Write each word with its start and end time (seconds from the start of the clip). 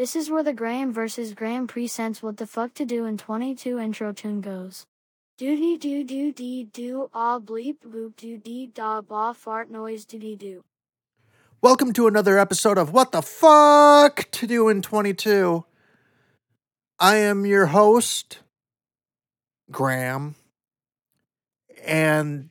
This 0.00 0.16
is 0.16 0.30
where 0.30 0.42
the 0.42 0.54
Graeme 0.54 0.94
versus 0.94 1.34
Graeme 1.34 1.66
presents 1.66 2.22
what 2.22 2.38
the 2.38 2.46
fuck 2.46 2.72
to 2.72 2.86
do 2.86 3.04
in 3.04 3.18
22 3.18 3.78
intro 3.78 4.14
tune 4.14 4.40
goes. 4.40 4.86
Doody 5.36 5.76
doo 5.76 6.04
doo 6.04 6.32
dee 6.32 6.64
doo 6.64 7.10
ah 7.12 7.38
bleep 7.38 7.80
boop 7.86 8.16
doo 8.16 8.38
dee 8.38 8.66
da 8.68 9.02
ba 9.02 9.34
fart 9.34 9.70
noise 9.70 10.06
doody 10.06 10.36
doo. 10.36 10.64
Welcome 11.60 11.92
to 11.92 12.06
another 12.06 12.38
episode 12.38 12.78
of 12.78 12.94
What 12.94 13.12
the 13.12 13.20
Fuck 13.20 14.30
to 14.30 14.46
Do 14.46 14.70
in 14.70 14.80
22. 14.80 15.66
I 16.98 17.16
am 17.16 17.44
your 17.44 17.66
host, 17.66 18.38
Graeme, 19.70 20.34
and 21.84 22.48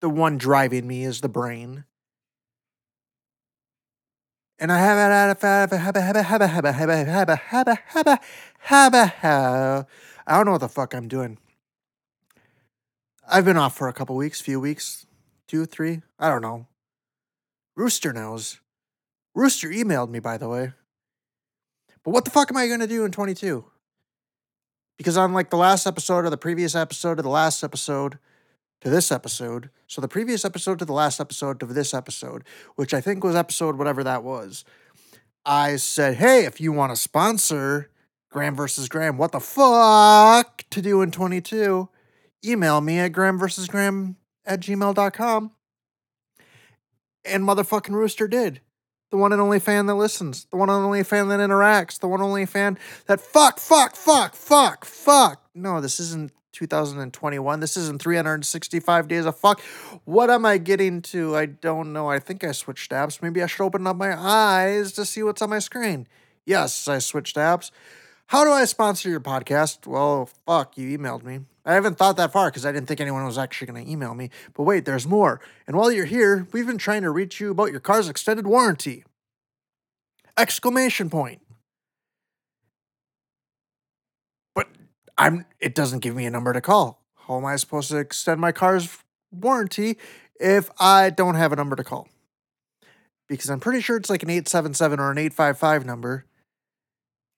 the 0.00 0.10
one 0.10 0.36
driving 0.36 0.88
me 0.88 1.04
is 1.04 1.20
the 1.20 1.28
brain. 1.28 1.84
And 4.60 4.70
I 4.70 4.78
have 4.78 4.98
a 4.98 5.08
lot 5.08 5.30
of 5.30 5.38
fun. 5.38 5.68
I 10.26 10.36
don't 10.36 10.44
know 10.44 10.52
what 10.52 10.60
the 10.60 10.68
fuck 10.68 10.94
I'm 10.94 11.08
doing. 11.08 11.38
I've 13.26 13.46
been 13.46 13.56
off 13.56 13.74
for 13.74 13.88
a 13.88 13.94
couple 13.94 14.16
weeks, 14.16 14.42
few 14.42 14.60
weeks, 14.60 15.06
two, 15.48 15.64
three, 15.64 16.02
I 16.18 16.28
don't 16.28 16.42
know. 16.42 16.66
Rooster 17.74 18.12
knows. 18.12 18.60
Rooster 19.34 19.68
emailed 19.68 20.10
me, 20.10 20.18
by 20.18 20.36
the 20.36 20.48
way. 20.48 20.72
But 22.04 22.10
what 22.10 22.26
the 22.26 22.30
fuck 22.30 22.50
am 22.50 22.58
I 22.58 22.66
going 22.66 22.80
to 22.80 22.86
do 22.86 23.06
in 23.06 23.12
22? 23.12 23.64
Because 24.98 25.16
on 25.16 25.32
like 25.32 25.48
the 25.48 25.56
last 25.56 25.86
episode 25.86 26.26
or 26.26 26.30
the 26.30 26.36
previous 26.36 26.74
episode 26.74 27.18
or 27.18 27.22
the 27.22 27.30
last 27.30 27.64
episode, 27.64 28.18
to 28.80 28.90
this 28.90 29.12
episode, 29.12 29.70
so 29.86 30.00
the 30.00 30.08
previous 30.08 30.44
episode 30.44 30.78
to 30.78 30.84
the 30.84 30.92
last 30.92 31.20
episode 31.20 31.60
to 31.60 31.66
this 31.66 31.92
episode, 31.92 32.44
which 32.76 32.94
I 32.94 33.00
think 33.00 33.22
was 33.22 33.36
episode 33.36 33.76
whatever 33.76 34.02
that 34.04 34.24
was, 34.24 34.64
I 35.44 35.76
said, 35.76 36.16
hey, 36.16 36.44
if 36.44 36.60
you 36.60 36.72
want 36.72 36.92
to 36.92 36.96
sponsor 36.96 37.90
Graeme 38.30 38.54
versus 38.54 38.88
Graeme, 38.88 39.18
what 39.18 39.32
the 39.32 39.40
fuck 39.40 40.64
to 40.70 40.82
do 40.82 41.02
in 41.02 41.10
22, 41.10 41.88
email 42.44 42.80
me 42.80 42.98
at 42.98 43.12
Graeme 43.12 43.38
versus 43.38 43.66
Graeme 43.66 44.16
at 44.46 44.60
gmail.com. 44.60 45.52
And 47.24 47.44
motherfucking 47.44 47.94
Rooster 47.94 48.28
did. 48.28 48.60
The 49.10 49.16
one 49.16 49.32
and 49.32 49.42
only 49.42 49.58
fan 49.58 49.86
that 49.86 49.96
listens. 49.96 50.44
The 50.46 50.56
one 50.56 50.70
and 50.70 50.84
only 50.84 51.02
fan 51.02 51.28
that 51.28 51.40
interacts. 51.40 51.98
The 51.98 52.06
one 52.06 52.20
and 52.20 52.28
only 52.28 52.46
fan 52.46 52.78
that 53.06 53.20
fuck, 53.20 53.58
fuck, 53.58 53.96
fuck, 53.96 54.34
fuck, 54.34 54.84
fuck. 54.84 55.42
No, 55.54 55.80
this 55.80 55.98
isn't 55.98 56.32
2021. 56.52 57.60
This 57.60 57.76
isn't 57.76 58.00
365 58.00 59.08
days 59.08 59.26
of 59.26 59.36
fuck. 59.36 59.60
What 60.04 60.30
am 60.30 60.44
I 60.44 60.58
getting 60.58 61.02
to? 61.02 61.36
I 61.36 61.46
don't 61.46 61.92
know. 61.92 62.08
I 62.08 62.18
think 62.18 62.44
I 62.44 62.52
switched 62.52 62.90
apps. 62.92 63.22
Maybe 63.22 63.42
I 63.42 63.46
should 63.46 63.64
open 63.64 63.86
up 63.86 63.96
my 63.96 64.18
eyes 64.18 64.92
to 64.92 65.04
see 65.04 65.22
what's 65.22 65.42
on 65.42 65.50
my 65.50 65.58
screen. 65.58 66.06
Yes, 66.44 66.88
I 66.88 66.98
switched 66.98 67.36
apps. 67.36 67.70
How 68.26 68.44
do 68.44 68.50
I 68.52 68.64
sponsor 68.64 69.08
your 69.08 69.20
podcast? 69.20 69.86
Well, 69.86 70.26
fuck, 70.46 70.78
you 70.78 70.96
emailed 70.96 71.24
me. 71.24 71.40
I 71.64 71.74
haven't 71.74 71.98
thought 71.98 72.16
that 72.16 72.32
far 72.32 72.48
because 72.48 72.64
I 72.64 72.72
didn't 72.72 72.86
think 72.86 73.00
anyone 73.00 73.24
was 73.24 73.38
actually 73.38 73.66
going 73.72 73.84
to 73.84 73.90
email 73.90 74.14
me. 74.14 74.30
But 74.54 74.62
wait, 74.62 74.84
there's 74.84 75.06
more. 75.06 75.40
And 75.66 75.76
while 75.76 75.92
you're 75.92 76.04
here, 76.04 76.46
we've 76.52 76.66
been 76.66 76.78
trying 76.78 77.02
to 77.02 77.10
reach 77.10 77.40
you 77.40 77.50
about 77.50 77.70
your 77.70 77.80
car's 77.80 78.08
extended 78.08 78.46
warranty. 78.46 79.04
Exclamation 80.38 81.10
point. 81.10 81.42
But 84.54 84.68
I'm 85.20 85.44
it 85.60 85.74
doesn't 85.74 85.98
give 85.98 86.16
me 86.16 86.24
a 86.24 86.30
number 86.30 86.54
to 86.54 86.62
call. 86.62 87.02
How 87.26 87.36
am 87.36 87.44
I 87.44 87.56
supposed 87.56 87.90
to 87.90 87.98
extend 87.98 88.40
my 88.40 88.52
car's 88.52 88.98
warranty 89.30 89.98
if 90.40 90.70
I 90.80 91.10
don't 91.10 91.34
have 91.34 91.52
a 91.52 91.56
number 91.56 91.76
to 91.76 91.84
call? 91.84 92.08
Because 93.28 93.50
I'm 93.50 93.60
pretty 93.60 93.82
sure 93.82 93.98
it's 93.98 94.08
like 94.08 94.22
an 94.22 94.30
877 94.30 94.98
or 94.98 95.10
an 95.10 95.18
855 95.18 95.84
number. 95.84 96.24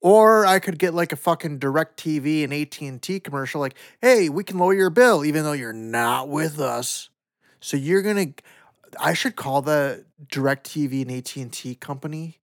Or 0.00 0.46
I 0.46 0.60
could 0.60 0.78
get 0.78 0.94
like 0.94 1.12
a 1.12 1.16
fucking 1.16 1.58
DirecTV 1.58 2.44
and 2.44 2.54
AT&T 2.54 3.20
commercial 3.20 3.60
like, 3.60 3.74
"Hey, 4.00 4.28
we 4.28 4.44
can 4.44 4.58
lower 4.58 4.74
your 4.74 4.90
bill 4.90 5.24
even 5.24 5.42
though 5.42 5.52
you're 5.52 5.72
not 5.72 6.28
with 6.28 6.60
us." 6.60 7.10
So 7.60 7.76
you're 7.76 8.02
going 8.02 8.34
to 8.34 8.42
I 9.00 9.14
should 9.14 9.34
call 9.34 9.60
the 9.60 10.04
DirecTV 10.24 11.02
and 11.02 11.10
AT&T 11.10 11.74
company 11.76 12.38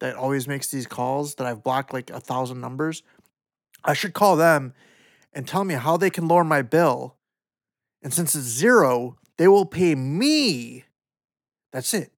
that 0.00 0.16
always 0.16 0.48
makes 0.48 0.68
these 0.70 0.86
calls 0.86 1.36
that 1.36 1.46
I've 1.46 1.62
blocked 1.62 1.92
like 1.92 2.10
a 2.10 2.20
thousand 2.20 2.60
numbers. 2.60 3.02
I 3.86 3.94
should 3.94 4.12
call 4.12 4.36
them 4.36 4.74
and 5.32 5.46
tell 5.46 5.64
me 5.64 5.74
how 5.74 5.96
they 5.96 6.10
can 6.10 6.28
lower 6.28 6.44
my 6.44 6.62
bill. 6.62 7.16
And 8.02 8.12
since 8.12 8.34
it's 8.34 8.44
zero, 8.44 9.16
they 9.38 9.48
will 9.48 9.64
pay 9.64 9.94
me. 9.94 10.84
That's 11.72 11.94
it. 11.94 12.12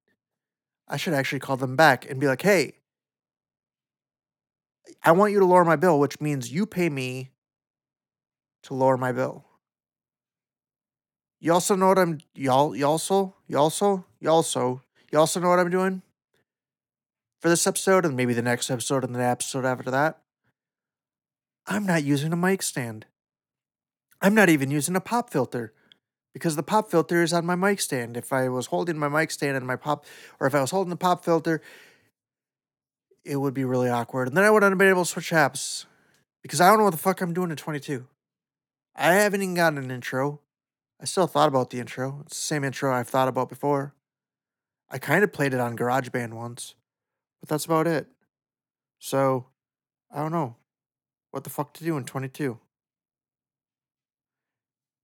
I 0.87 0.97
should 0.97 1.13
actually 1.13 1.39
call 1.39 1.57
them 1.57 1.75
back 1.75 2.09
and 2.09 2.19
be 2.19 2.27
like, 2.27 2.41
hey, 2.41 2.79
I 5.03 5.11
want 5.11 5.31
you 5.31 5.39
to 5.39 5.45
lower 5.45 5.63
my 5.63 5.75
bill, 5.75 5.99
which 5.99 6.19
means 6.19 6.51
you 6.51 6.65
pay 6.65 6.89
me 6.89 7.29
to 8.63 8.73
lower 8.73 8.97
my 8.97 9.11
bill. 9.11 9.45
You 11.39 11.53
also 11.53 11.75
know 11.75 11.87
what 11.87 11.99
I'm 11.99 12.19
y'all 12.35 12.75
you 12.75 12.85
also 12.85 13.35
you 13.47 13.57
also 13.57 14.05
you 14.19 14.29
also 14.29 14.81
you 15.09 15.17
also 15.17 15.39
know 15.39 15.47
what 15.49 15.59
I'm 15.59 15.69
doing 15.69 16.01
for 17.39 17.47
this 17.47 17.65
episode 17.65 18.05
and 18.05 18.17
maybe 18.17 18.33
the 18.33 18.41
next 18.41 18.69
episode 18.69 19.05
and 19.05 19.15
the 19.15 19.23
episode 19.23 19.63
after 19.63 19.89
that. 19.89 20.19
I'm 21.69 21.85
not 21.85 22.03
using 22.03 22.33
a 22.33 22.35
mic 22.35 22.63
stand. 22.63 23.05
I'm 24.23 24.33
not 24.33 24.49
even 24.49 24.71
using 24.71 24.95
a 24.95 24.99
pop 24.99 25.29
filter 25.29 25.71
because 26.33 26.55
the 26.55 26.63
pop 26.63 26.89
filter 26.89 27.21
is 27.21 27.31
on 27.31 27.45
my 27.45 27.53
mic 27.53 27.79
stand. 27.79 28.17
If 28.17 28.33
I 28.33 28.49
was 28.49 28.65
holding 28.65 28.97
my 28.97 29.07
mic 29.07 29.29
stand 29.29 29.55
and 29.55 29.67
my 29.67 29.75
pop, 29.75 30.03
or 30.39 30.47
if 30.47 30.55
I 30.55 30.61
was 30.61 30.71
holding 30.71 30.89
the 30.89 30.95
pop 30.95 31.23
filter, 31.23 31.61
it 33.23 33.35
would 33.35 33.53
be 33.53 33.65
really 33.65 33.87
awkward. 33.87 34.29
And 34.29 34.35
then 34.35 34.45
I 34.45 34.49
wouldn't 34.49 34.71
have 34.71 34.79
been 34.79 34.89
able 34.89 35.05
to 35.05 35.11
switch 35.11 35.29
apps 35.29 35.85
because 36.41 36.59
I 36.59 36.69
don't 36.69 36.79
know 36.79 36.85
what 36.85 36.93
the 36.93 36.97
fuck 36.97 37.21
I'm 37.21 37.35
doing 37.35 37.51
at 37.51 37.59
22. 37.59 38.07
I 38.95 39.13
haven't 39.13 39.43
even 39.43 39.53
gotten 39.53 39.77
an 39.77 39.91
intro. 39.91 40.39
I 40.99 41.05
still 41.05 41.27
thought 41.27 41.49
about 41.49 41.69
the 41.69 41.79
intro. 41.79 42.21
It's 42.25 42.35
the 42.35 42.41
same 42.41 42.63
intro 42.63 42.91
I've 42.91 43.07
thought 43.07 43.27
about 43.27 43.47
before. 43.47 43.93
I 44.89 44.97
kind 44.97 45.23
of 45.23 45.31
played 45.31 45.53
it 45.53 45.59
on 45.59 45.77
GarageBand 45.77 46.33
once, 46.33 46.73
but 47.39 47.47
that's 47.47 47.65
about 47.65 47.85
it. 47.85 48.07
So, 48.97 49.45
I 50.11 50.23
don't 50.23 50.31
know 50.31 50.55
what 51.31 51.43
the 51.43 51.49
fuck 51.49 51.73
to 51.75 51.83
do 51.83 51.97
in 51.97 52.03
22. 52.05 52.59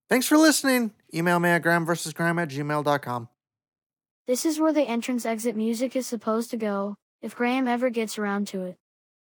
Thanks 0.09 0.27
for 0.27 0.37
listening. 0.37 0.91
Email 1.13 1.39
me 1.39 1.49
at 1.49 1.63
graeme 1.63 1.85
versus 1.85 2.13
graeme 2.13 2.39
at 2.39 2.49
gmail.com. 2.49 3.29
This 4.27 4.45
is 4.45 4.59
where 4.59 4.73
the 4.73 4.81
entrance 4.81 5.25
exit 5.25 5.55
music 5.55 5.95
is 5.95 6.07
supposed 6.07 6.49
to 6.49 6.57
go, 6.57 6.95
if 7.21 7.35
Graeme 7.35 7.67
ever 7.67 7.91
gets 7.91 8.17
around 8.17 8.47
to 8.47 8.63
it. 8.63 8.75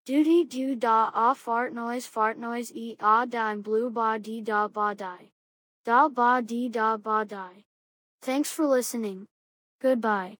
Doody 0.07 0.45
doo 0.45 0.75
da 0.75 1.11
ah 1.15 1.35
fart 1.35 1.73
noise 1.73 2.07
fart 2.07 2.37
noise 2.39 2.73
e 2.75 2.97
ah 2.99 3.25
dime 3.25 3.61
blue 3.63 3.91
ba 3.91 4.19
dee 4.19 4.41
da 4.41 4.67
ba 4.67 4.95
die. 4.97 5.31
Da 5.85 6.09
ba 6.09 6.43
dee 6.45 6.69
da 6.69 6.97
ba 6.97 7.25
die. 7.25 7.65
Thanks 8.23 8.51
for 8.51 8.67
listening. 8.67 9.27
Goodbye. 9.81 10.37